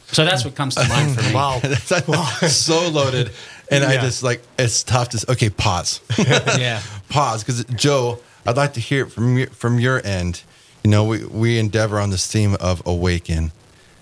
[0.08, 1.34] So that's what comes to mind for me.
[1.34, 1.60] wow.
[2.08, 2.24] wow.
[2.48, 3.30] so loaded.
[3.70, 3.90] And yeah.
[3.90, 6.00] I just like, it's tough to, okay, pause.
[6.18, 6.82] yeah.
[7.08, 7.44] Pause.
[7.44, 10.42] Because, Joe, I'd like to hear it from your, from your end.
[10.82, 13.52] You know, we, we endeavor on this theme of awaken.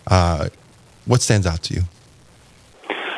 [0.06, 0.48] Uh,
[1.06, 1.82] what stands out to you?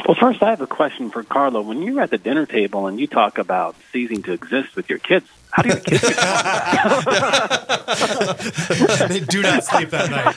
[0.07, 1.65] Well, first, I have a question for Karlo.
[1.65, 4.99] When you're at the dinner table and you talk about ceasing to exist with your
[4.99, 6.19] kids, how do your kids get
[9.09, 10.37] They do not sleep that night.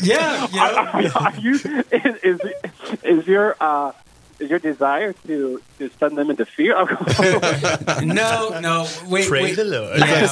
[0.02, 0.64] yeah, you know.
[0.64, 0.88] are,
[1.26, 1.54] are you,
[1.92, 2.40] is, is,
[3.04, 3.92] is your uh,
[4.40, 6.74] is your desire to to send them into fear?
[8.04, 8.86] no, no.
[9.08, 9.56] Wait, Pray wait.
[9.56, 9.98] the Lord.
[9.98, 10.28] Yeah.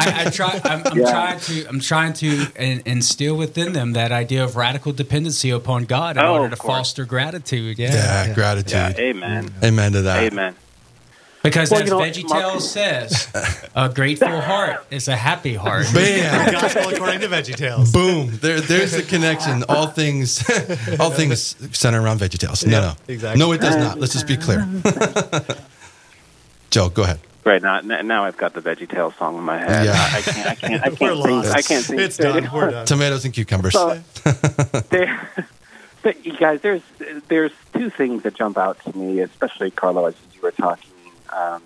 [0.00, 0.60] I, I try.
[0.64, 1.10] I'm, I'm Yeah.
[1.10, 1.66] trying to.
[1.68, 6.22] I'm trying to in, instill within them that idea of radical dependency upon God in
[6.24, 6.78] Oh, order to course.
[6.88, 7.78] foster gratitude.
[7.78, 7.92] Yeah.
[8.26, 8.72] Yeah, gratitude.
[8.72, 10.22] yeah, amen, Amen to that.
[10.32, 10.54] amen.
[11.42, 15.86] Because Well, as you know, VeggieTales Mark- says, a grateful heart is a happy heart.
[15.94, 16.52] Bam.
[16.52, 17.92] Gospel according to VeggieTales.
[17.94, 18.36] Boom.
[18.42, 19.64] There, there's the connection.
[19.68, 20.44] All things,
[21.00, 22.66] all things center around VeggieTales.
[22.66, 23.38] No, Yeah, no, exactly.
[23.38, 23.98] No, it does not.
[23.98, 24.68] Let's just be clear.
[26.70, 27.20] Joe, go ahead.
[27.44, 29.86] Right now, now I've got the VeggieTale song in my head.
[29.86, 29.92] Yeah.
[29.96, 31.30] I, I can't, I can't, I We're can't sing.
[31.36, 31.50] lost.
[31.56, 31.98] I can't sing.
[31.98, 32.44] It's straight.
[32.44, 32.50] done.
[32.52, 32.86] We're done.
[32.86, 33.72] Tomatoes and cucumbers.
[33.72, 33.98] So,
[34.90, 35.28] there,
[36.02, 36.82] but you guys, there's
[37.28, 40.89] there's two things that jump out to me, especially Karlo, as you were talking.
[41.32, 41.62] Um,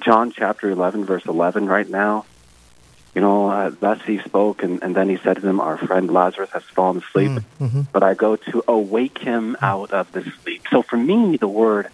[0.00, 2.24] John chapter 11, verse 11, right now.
[3.14, 6.10] You know, uh, thus he spoke, and, and then he said to them, Our friend
[6.10, 7.42] Lazarus has fallen asleep,
[7.92, 10.62] but I go to awake him out of the sleep.
[10.70, 11.88] So for me, the word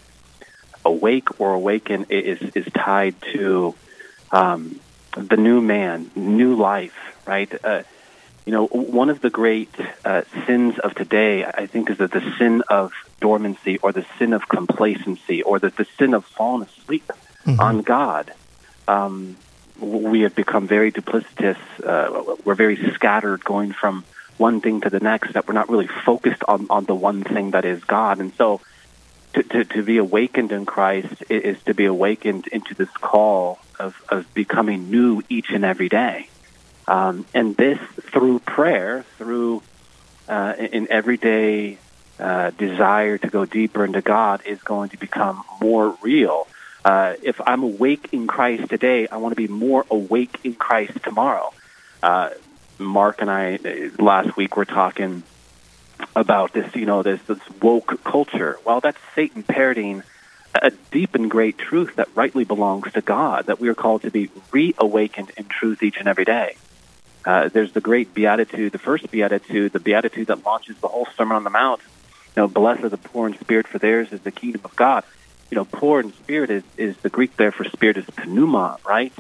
[0.85, 3.75] awake or awaken is, is tied to
[4.33, 4.81] um,
[5.17, 6.95] the new man, new life,
[7.27, 7.51] right?
[7.65, 7.85] Uh,
[8.45, 12.35] you know, one of the great uh, sins of today, I think, is that the
[12.39, 17.11] sin of dormancy or the sin of complacency or the, the sin of falling asleep
[17.59, 18.33] on God.
[18.87, 19.37] Um,
[19.81, 21.57] we have become very duplicitous.
[21.83, 24.05] Uh, we're very scattered, going from
[24.37, 27.53] one thing to the next, that we're not really focused on, on the one thing
[27.53, 28.21] that is God.
[28.21, 28.61] And so,
[29.35, 34.01] to, to, to be awakened in Christ is to be awakened into this call of,
[34.09, 36.29] of becoming new each and every day.
[36.87, 37.79] Um, and this
[38.13, 39.63] through prayer, through
[40.29, 41.79] uh, in everyday
[42.19, 46.47] uh, desire to go deeper into God, is going to become more real.
[46.85, 51.03] Uh, if I'm awake in Christ today, I want to be more awake in Christ
[51.03, 51.53] tomorrow.
[52.03, 52.31] Uh,
[52.79, 55.23] Mark and I uh, last week were talking
[56.15, 58.59] about this, you know, this this woke culture.
[58.65, 60.03] Well, that's Satan parroting
[60.55, 63.47] a deep and great truth that rightly belongs to God.
[63.47, 66.57] That we are called to be reawakened in truth each and every day.
[67.25, 71.37] Uh, there's the great beatitude, the first beatitude, the beatitude that launches the whole Sermon
[71.37, 71.81] on the Mount.
[72.37, 75.05] You know, blessed are the poor in spirit, for theirs is the kingdom of God.
[75.51, 79.13] You know, poor in spirit is, is the Greek there for spirit is pneuma, right?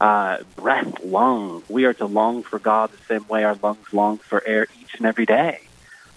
[0.00, 1.62] Uh, breath, lung.
[1.68, 4.94] We are to long for God the same way our lungs long for air each
[4.96, 5.60] and every day.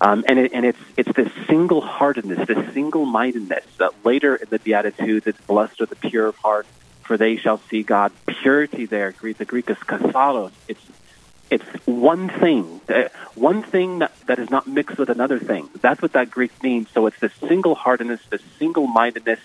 [0.02, 4.48] Um, and it, and it's it's this single heartedness, this single mindedness that later in
[4.50, 6.66] the Beatitudes, it's blessed are the pure of heart,
[7.04, 8.14] for they shall see God.
[8.26, 10.52] Purity there, Greek, the Greek is katharos.
[10.70, 10.82] It's
[11.50, 15.70] it's one thing, uh, one thing that, that is not mixed with another thing.
[15.82, 16.90] That's what that Greek means.
[16.92, 19.40] So it's this single heartedness, this single mindedness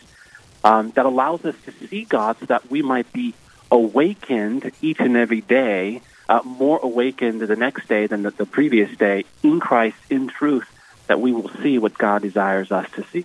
[0.63, 3.35] um, that allows us to see God so that we might be
[3.71, 8.95] awakened each and every day, uh, more awakened the next day than the, the previous
[8.97, 10.67] day in Christ, in truth,
[11.07, 13.25] that we will see what God desires us to see.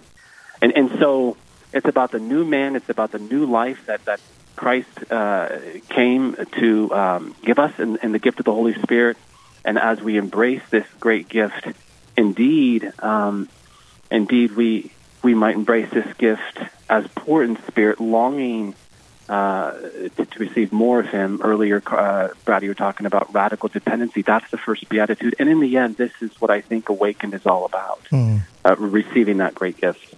[0.62, 1.38] And, and so
[1.74, 4.20] it's about the new man, it's about the new life that, that
[4.60, 9.16] Christ uh, came to um, give us in, the gift of the Holy Spirit.
[9.64, 11.66] And as we embrace this great gift,
[12.18, 13.48] indeed, um,
[14.12, 14.92] indeed, we
[15.24, 18.76] we might embrace this gift as poor in spirit, longing
[19.30, 19.72] uh,
[20.18, 21.40] to, to receive more of Him.
[21.42, 24.24] Earlier, uh, Brad, you were talking about radical dependency.
[24.24, 27.46] That's the first beatitude, and in the end, this is what I think awakened is
[27.46, 28.02] all about:
[28.66, 30.16] uh, receiving that great gift.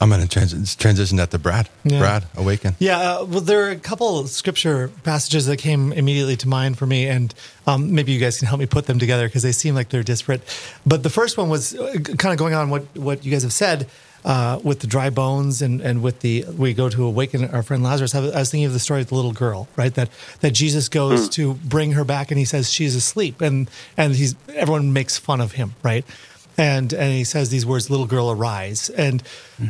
[0.00, 1.68] I'm going to trans- transition that to Brad.
[1.84, 1.98] Yeah.
[1.98, 2.74] Brad, awaken.
[2.78, 6.78] Yeah, uh, well, there are a couple of scripture passages that came immediately to mind
[6.78, 7.34] for me, and
[7.66, 10.02] um, maybe you guys can help me put them together because they seem like they're
[10.02, 10.42] disparate.
[10.84, 13.52] But the first one was uh, kind of going on what what you guys have
[13.52, 13.88] said
[14.24, 17.82] uh, with the dry bones and, and with the we go to awaken our friend
[17.82, 18.14] Lazarus.
[18.14, 19.94] I was, I was thinking of the story of the little girl, right?
[19.94, 20.08] That
[20.40, 24.34] that Jesus goes to bring her back, and he says she's asleep, and and he's
[24.48, 26.04] everyone makes fun of him, right?
[26.56, 29.22] And and he says these words, "Little girl, arise." And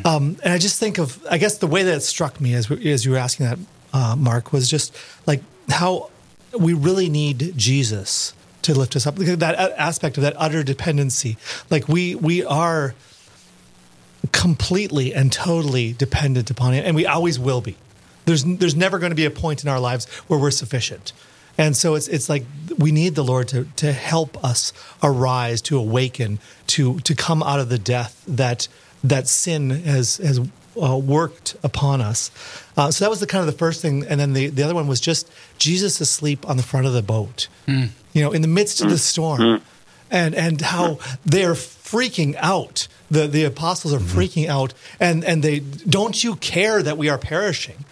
[0.05, 2.69] um, and I just think of, I guess the way that it struck me as
[2.69, 3.59] we- as you were asking that,
[3.93, 4.95] uh, Mark, was just
[5.27, 6.11] like how
[6.59, 9.17] we really need Jesus to lift us up.
[9.17, 11.37] That aspect of that utter dependency,
[11.71, 12.95] like we we are
[14.33, 17.77] completely and totally dependent upon Him, and we always will be.
[18.27, 21.13] There's there's never going to be a point in our lives where we're sufficient.
[21.57, 22.45] And so it's it's like
[22.79, 26.39] we need the Lord to to help us arise, to awaken,
[26.69, 28.69] to to come out of the death that
[29.05, 30.41] that sin has has
[30.81, 32.31] uh, worked upon us.
[32.77, 34.75] Uh, so that was the kind of the first thing, and then the the other
[34.75, 37.49] one was just Jesus asleep on the front of the boat,
[38.13, 39.41] you know, in the midst of the storm,
[40.11, 42.89] and and how they're freaking out.
[43.11, 47.19] The the apostles are freaking out, and and they don't you care that we are
[47.19, 47.85] perishing?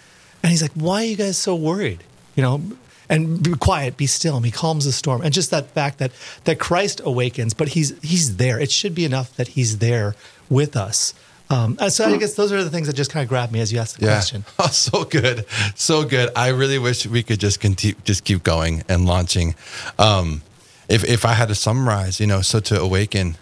[0.43, 2.03] And he's like, why are you guys so worried?
[2.35, 2.61] You know,
[3.09, 4.37] and be quiet, be still.
[4.37, 5.23] And he calms the storm.
[5.23, 6.13] And just that fact that
[6.45, 8.59] that Christ awakens, but he's he's there.
[8.59, 10.15] It should be enough that he's there
[10.49, 11.15] with us.
[11.53, 13.71] Um, so I guess those are the things that just kind of grabbed me as
[13.71, 14.15] you asked the yeah.
[14.15, 14.45] question.
[14.59, 16.31] Oh, so good, so good.
[16.35, 19.55] I really wish we could just continue, just keep going and launching.
[19.99, 20.43] Um,
[20.89, 23.37] if if I had to summarize, you know, so to awaken,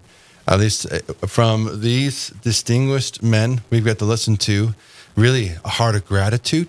[0.45, 4.73] at least uh, from these distinguished men we've got to listen to,
[5.15, 6.67] really a heart of gratitude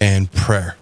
[0.00, 0.76] and prayer,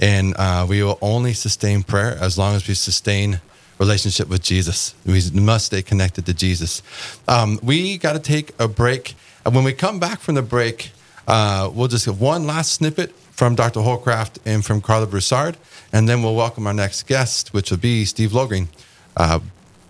[0.00, 3.40] and uh, we will only sustain prayer as long as we sustain
[3.78, 4.94] relationship with Jesus.
[5.04, 6.82] We must stay connected to Jesus.
[7.26, 9.14] Um, we got to take a break.
[9.44, 10.92] And when we come back from the break,
[11.26, 13.80] uh, we'll just have one last snippet from Dr.
[13.80, 15.56] Holcraft and from Karlo Broussard,
[15.92, 18.68] and then we'll welcome our next guest, which will be Steve Logreen.
[19.16, 19.40] Uh,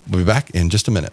[0.09, 1.13] we'll be back in just a minute.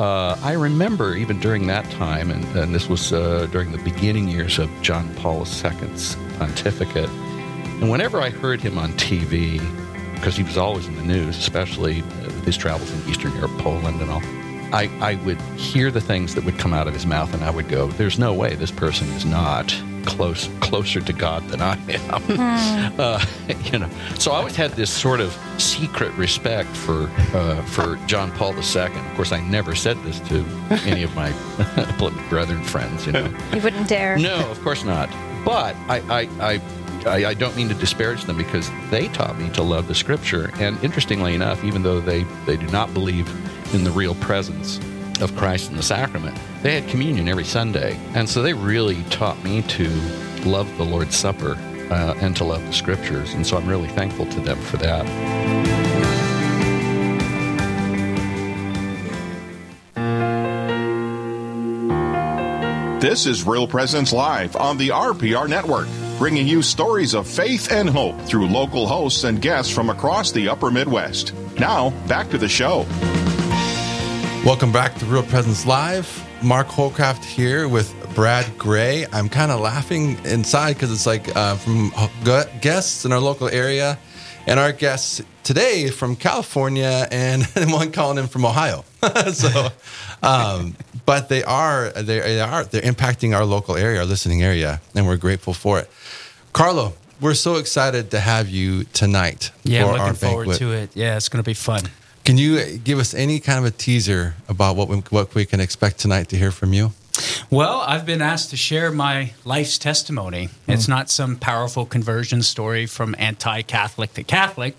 [0.00, 4.28] Uh, I remember even during that time, and, and this was uh, during the beginning
[4.28, 9.60] years of John Paul II's pontificate, and whenever I heard him on TV,
[10.14, 14.00] because he was always in the news, especially with his travels in Eastern Europe, Poland,
[14.00, 14.22] and all,
[14.72, 17.50] I, I would hear the things that would come out of his mouth, and I
[17.50, 19.70] would go, "There's no way this person is not
[20.04, 23.00] close closer to God than I am." Hmm.
[23.00, 23.24] uh,
[23.72, 28.30] you know, so I always had this sort of secret respect for uh, for John
[28.32, 28.82] Paul II.
[28.82, 30.44] Of course, I never said this to
[30.86, 31.32] any of my
[32.28, 33.06] brethren friends.
[33.06, 34.16] You know, You wouldn't dare.
[34.18, 35.08] no, of course not.
[35.44, 36.60] But I, I, I,
[37.06, 40.50] I, I don't mean to disparage them because they taught me to love the Scripture.
[40.60, 43.26] And interestingly enough, even though they, they do not believe
[43.74, 44.78] in the real presence
[45.20, 47.98] of Christ in the sacrament, they had communion every Sunday.
[48.14, 49.88] And so they really taught me to
[50.44, 51.56] love the Lord's Supper
[51.90, 53.34] uh, and to love the Scriptures.
[53.34, 55.06] And so I'm really thankful to them for that.
[63.00, 67.88] This is Real Presence Live on the RPR Network, bringing you stories of faith and
[67.88, 71.32] hope through local hosts and guests from across the upper Midwest.
[71.58, 72.84] Now, back to the show.
[74.44, 76.26] Welcome back to Real Presence Live.
[76.42, 79.04] Mark Holcraft here with Brad Gray.
[79.12, 81.92] I'm kind of laughing inside because it's like uh, from
[82.62, 83.98] guests in our local area,
[84.46, 88.82] and our guests today from California, and one calling in from Ohio.
[89.32, 89.68] so,
[90.22, 90.74] um,
[91.04, 95.06] but they are they, they are they're impacting our local area, our listening area, and
[95.06, 95.90] we're grateful for it.
[96.54, 99.50] Karlo, we're so excited to have you tonight.
[99.64, 100.58] Yeah, for looking our forward banquet.
[100.60, 100.90] to it.
[100.94, 101.82] Yeah, it's going to be fun.
[102.24, 105.60] Can you give us any kind of a teaser about what we, what we can
[105.60, 106.92] expect tonight to hear from you?
[107.50, 110.46] Well, I've been asked to share my life's testimony.
[110.46, 110.72] Hmm.
[110.72, 114.76] It's not some powerful conversion story from anti Catholic to Catholic,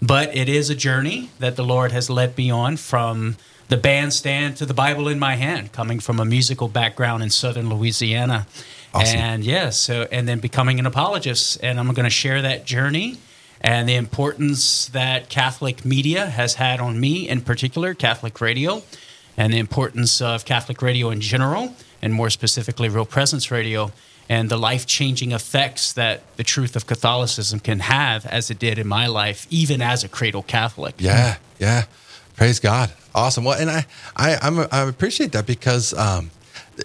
[0.00, 3.36] but it is a journey that the Lord has led me on from
[3.68, 7.68] the bandstand to the Bible in my hand, coming from a musical background in southern
[7.68, 8.46] Louisiana.
[8.92, 9.18] Awesome.
[9.18, 11.58] And yes, so, and then becoming an apologist.
[11.62, 13.18] And I'm going to share that journey
[13.64, 18.82] and the importance that Catholic media has had on me, in particular, Catholic radio,
[19.38, 23.90] and the importance of Catholic radio in general, and more specifically, Real Presence Radio,
[24.28, 28.78] and the life changing effects that the truth of Catholicism can have, as it did
[28.78, 30.96] in my life, even as a cradle Catholic.
[30.98, 31.84] Yeah, yeah.
[32.36, 32.92] Praise God.
[33.14, 33.44] Awesome.
[33.44, 36.30] Well, and I, I, I'm, I appreciate that because um,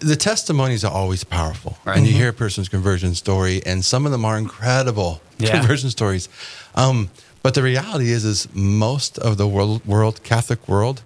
[0.02, 1.78] the testimonies are always powerful.
[1.86, 5.60] And you hear a person's conversion story, and some of them are incredible Yeah.
[5.60, 6.30] conversion stories.
[6.76, 7.10] Um,
[7.44, 11.02] but the reality is, is most of the world, world Catholic world,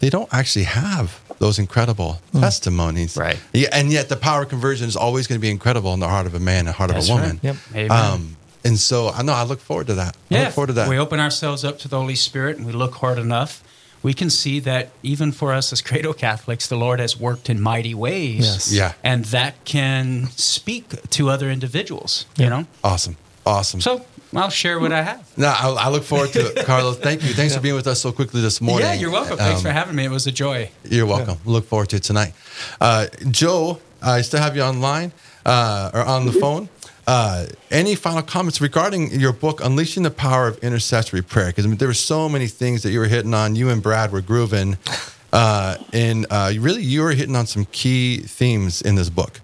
[0.00, 3.16] they don't actually have those incredible testimonies.
[3.16, 3.38] Right.
[3.52, 6.08] Yeah, and yet the power of conversion is always going to be incredible in the
[6.08, 7.30] heart of a man and heart That's of a woman.
[7.42, 7.44] right.
[7.44, 7.56] Yep.
[7.74, 7.90] Amen.
[8.12, 10.16] Um, and so I know I look forward to that.
[10.30, 10.88] I Yeah, look forward to that.
[10.88, 13.62] we open ourselves up to the Holy Spirit and we look hard enough,
[14.06, 17.60] we can see that even for us as cradle Catholics, the Lord has worked in
[17.60, 18.44] mighty ways.
[18.46, 18.72] Yes.
[18.72, 18.92] Yeah.
[19.02, 22.66] And that can speak to other individuals, you know?
[22.84, 23.16] Awesome.
[23.44, 23.80] Awesome.
[23.80, 25.36] So I'll share what I have.
[25.36, 26.98] No, I, I look forward to it, Carlos.
[26.98, 27.30] Thank you.
[27.34, 28.86] Thanks for being with us so quickly this morning.
[28.86, 29.38] Yeah, you're welcome.
[29.38, 30.04] Thanks Um, for having me.
[30.04, 30.70] It was a joy.
[30.84, 31.38] You're welcome.
[31.44, 32.32] Look forward to it tonight.
[32.80, 35.10] Uh, Joe, I still have you online
[35.44, 36.68] uh, or on the phone.
[37.06, 41.46] Uh, any final comments regarding your book, Unleashing the Power of Intercessory Prayer?
[41.46, 43.54] Because I mean, there were so many things that you were hitting on.
[43.54, 44.78] You and Brad were grooving.
[45.32, 49.40] Uh, and uh, really, you were hitting on some key themes in this book.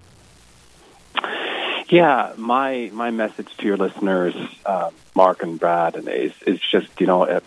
[1.88, 4.34] Yeah, my my message to your listeners,
[4.64, 7.40] uh, Mark and Brad, and is is just you know, uh,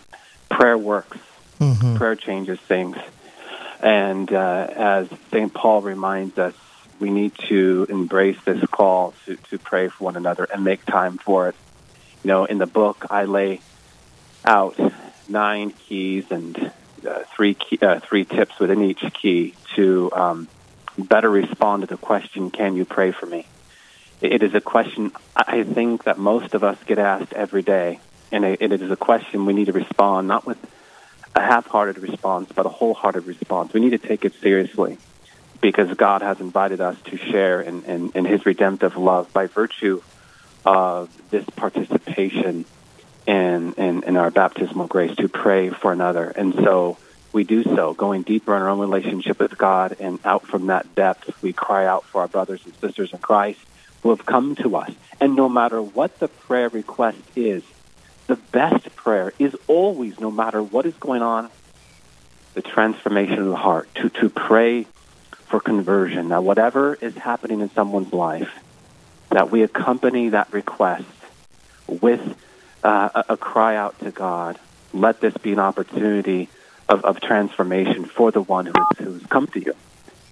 [0.49, 1.17] prayer works,
[1.59, 1.95] Mm-hmm.
[1.95, 2.97] prayer changes things,
[3.81, 6.53] and uh, as Saint Paul reminds us,
[6.99, 11.17] we need to embrace this call to to pray for one another and make time
[11.17, 11.55] for it.
[12.23, 13.61] You know, in the book, I lay
[14.43, 14.79] out
[15.27, 16.71] nine keys and
[17.07, 20.47] uh, three key, uh, three tips within each key to um,
[20.97, 23.45] better respond to the question, "Can you pray for me?"
[24.21, 27.99] It is a question I think that most of us get asked every day,
[28.31, 30.57] and it it is a question we need to respond not with
[31.35, 33.73] a half-hearted response, but a wholehearted response.
[33.73, 34.97] We need to take it seriously
[35.65, 40.03] because God has invited us to share in, in, in His redemptive love by virtue
[40.63, 42.65] of this participation
[43.25, 46.29] in, in, in our baptismal grace to pray for another.
[46.29, 46.99] And so
[47.33, 50.93] we do so, going deeper in our own relationship with God, and out from that
[50.93, 53.59] depth, we cry out for our brothers and sisters in Christ
[54.03, 54.91] who have come to us.
[55.19, 57.63] And no matter what the prayer request is,
[58.27, 61.49] the best prayer is always, no matter what is going on,
[62.53, 64.85] the transformation of the heart, to, to pray
[65.47, 66.29] for conversion.
[66.29, 68.51] Now, whatever is happening in someone's life,
[69.29, 71.05] that we accompany that request
[71.87, 72.21] with
[72.83, 74.59] uh, a, a cry out to God.
[74.93, 76.49] Let this be an opportunity
[76.87, 79.75] of, of transformation for the one who is, who's come to you.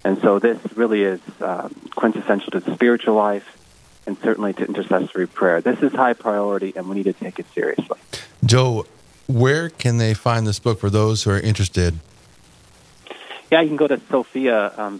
[0.03, 3.57] And so this really is um, quintessential to the spiritual life
[4.05, 5.61] and certainly to intercessory prayer.
[5.61, 7.97] This is high priority, and we need to take it seriously.
[8.43, 8.85] Joe,
[9.27, 11.99] where can they find this book for those who are interested?
[13.53, 14.99] Yeah, you can go to Sophia um,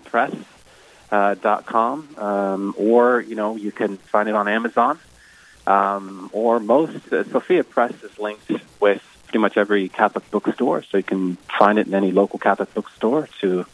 [1.09, 4.99] Uh, dot com, um, or you know you can find it on Amazon,
[5.65, 10.97] um, or most uh, Sophia Press is linked with pretty much every Catholic bookstore, so
[10.97, 13.27] you can find it in any local Catholic bookstore.
[13.41, 13.65] To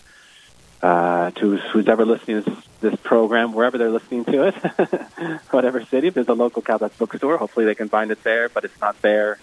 [0.82, 4.56] uh, to who's ever listening to this, this program, wherever they're listening to it,
[5.52, 8.48] whatever city, if there's a local Catholic bookstore, hopefully they can find it there.
[8.48, 9.40] But it's not there.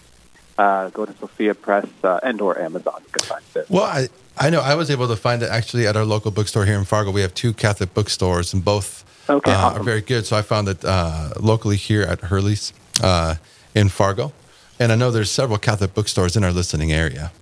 [0.59, 3.01] Uh, go to Sophia Press uh, and or Amazon.
[3.05, 3.67] You can find it.
[3.69, 6.65] Well, I, I know I was able to find it actually at our local bookstore
[6.65, 7.11] here in Fargo.
[7.11, 9.81] We have two Catholic bookstores, and both Okay, uh, awesome.
[9.81, 10.25] are very good.
[10.25, 13.35] So I found it uh, locally here at Hurley's uh,
[13.75, 14.33] in Fargo,
[14.81, 17.33] and I know there's several Catholic bookstores in our listening area.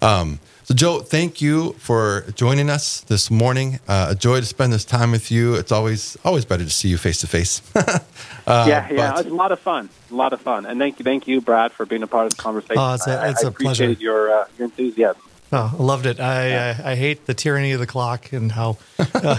[0.00, 0.38] Um,
[0.70, 3.80] so, Joe, thank you for joining us this morning.
[3.88, 5.54] Uh, a joy to spend this time with you.
[5.54, 7.60] It's always always better to see you face to face.
[7.74, 7.98] Uh,
[8.46, 11.26] yeah, yeah, it's a lot of fun, a lot of fun, and thank you, thank
[11.28, 12.78] you, Brad, for being a part of the conversation.
[12.78, 13.84] Oh, it's a- I- it's I a pleasure.
[13.84, 15.22] appreciate your uh, your enthusiasm.
[15.52, 16.20] Oh, I loved it.
[16.20, 19.36] I, I I hate the tyranny of the clock and how uh,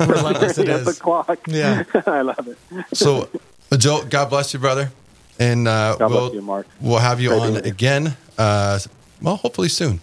[0.00, 0.84] relentless it Yeah, is.
[0.84, 1.38] the clock.
[1.48, 1.84] Yeah.
[2.06, 2.58] I love it.
[2.92, 3.30] So,
[3.70, 4.92] uh, Joe, God bless you, brother,
[5.38, 6.66] and uh, God we'll you, Mark.
[6.82, 8.16] we'll have you Great on again.
[8.36, 8.78] Uh,
[9.22, 10.00] well, hopefully soon.